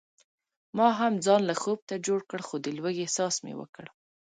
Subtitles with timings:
[0.77, 3.85] ما هم ځان لږ خوب ته جوړ کړ خو د لوږې احساس مې وکړ.